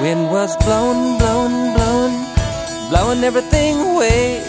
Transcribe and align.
wind 0.00 0.30
was 0.30 0.56
blowing, 0.58 1.18
blowing, 1.18 1.74
blowing, 1.74 2.16
blowing 2.90 3.24
everything 3.24 3.76
away. 3.80 4.40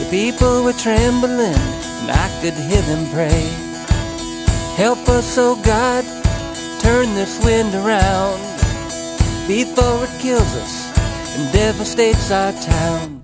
The 0.00 0.08
people 0.10 0.64
were 0.64 0.72
trembling, 0.72 1.60
and 2.00 2.10
I 2.10 2.28
could 2.40 2.54
hear 2.54 2.82
them 2.82 3.08
pray. 3.12 3.48
Help 4.76 5.08
us, 5.08 5.36
oh 5.38 5.60
God, 5.64 6.04
turn 6.80 7.14
this 7.14 7.42
wind 7.44 7.74
around 7.74 8.40
before 9.46 10.04
it 10.04 10.20
kills 10.20 10.54
us 10.56 11.36
and 11.36 11.52
devastates 11.52 12.30
our 12.30 12.52
town. 12.52 13.19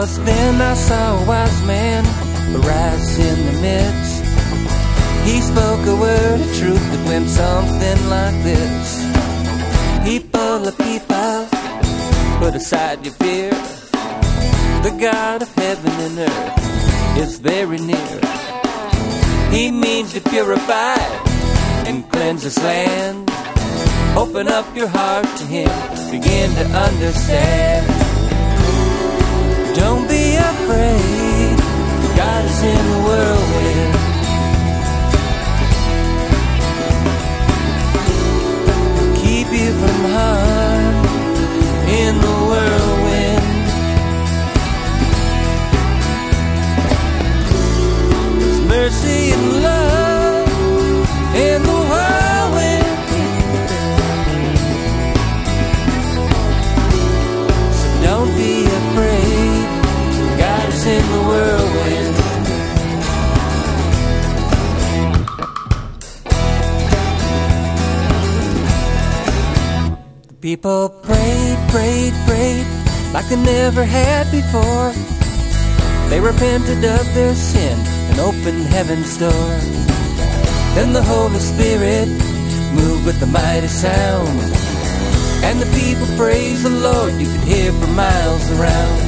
Was 0.00 0.18
then 0.24 0.60
I 0.60 0.74
saw 0.74 1.22
a 1.22 1.26
wise 1.26 1.60
man 1.66 2.04
arise 2.56 3.18
in 3.18 3.38
the 3.48 3.56
midst. 3.66 4.16
He 5.28 5.36
spoke 5.40 5.82
a 5.94 5.96
word 6.06 6.40
of 6.46 6.50
truth 6.58 6.84
that 6.92 7.02
went 7.10 7.28
something 7.42 7.98
like 8.16 8.38
this. 8.50 8.86
People 10.10 10.58
of 10.70 10.76
people, 10.88 11.36
put 12.40 12.54
aside 12.54 13.04
your 13.04 13.14
fear. 13.22 13.50
The 14.86 14.94
God 15.00 15.42
of 15.42 15.50
heaven 15.54 15.92
and 16.06 16.18
earth 16.30 17.18
is 17.22 17.38
very 17.38 17.78
near. 17.78 18.20
He 19.50 19.70
means 19.70 20.12
to 20.12 20.20
purify 20.20 21.00
and 21.88 22.08
cleanse 22.12 22.42
this 22.42 22.58
land. 22.62 23.30
Open 24.16 24.48
up 24.48 24.66
your 24.76 24.88
heart 24.88 25.28
to 25.38 25.44
Him, 25.56 25.72
begin 26.10 26.48
to 26.60 26.66
understand. 26.86 28.15
People 70.46 70.88
prayed, 71.02 71.58
prayed, 71.70 72.14
prayed 72.24 72.64
like 73.12 73.28
they 73.28 73.34
never 73.34 73.82
had 73.82 74.30
before. 74.30 74.92
They 76.08 76.20
repented 76.20 76.84
of 76.84 77.04
their 77.14 77.34
sin 77.34 77.76
and 78.08 78.20
opened 78.20 78.62
heaven's 78.66 79.18
door. 79.18 79.48
Then 80.76 80.92
the 80.92 81.02
Holy 81.02 81.40
Spirit 81.40 82.06
moved 82.78 83.06
with 83.06 83.20
a 83.22 83.26
mighty 83.26 83.66
sound. 83.66 84.38
And 85.42 85.60
the 85.60 85.66
people 85.80 86.06
praised 86.16 86.62
the 86.62 86.70
Lord, 86.70 87.14
you 87.14 87.26
could 87.26 87.48
hear 87.52 87.72
for 87.72 87.88
miles 87.88 88.48
around. 88.52 89.05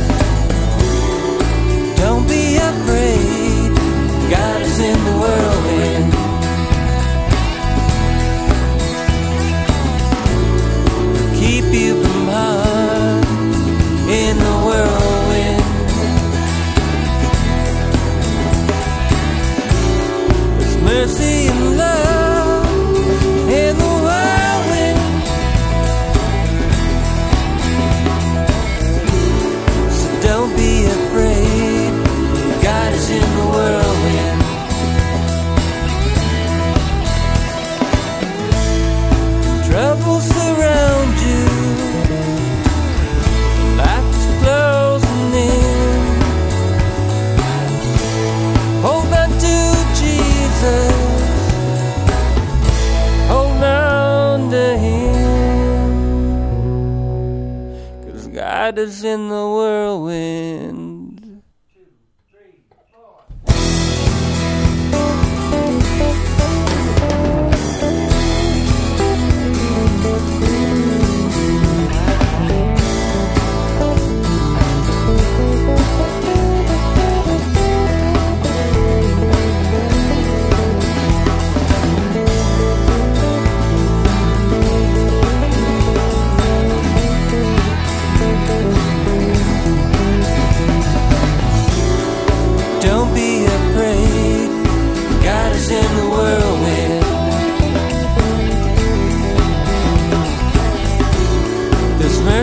God 58.38 58.78
is 58.78 59.02
in 59.02 59.30
the 59.30 59.34
whirlwind. 59.34 60.97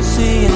And 0.08 0.55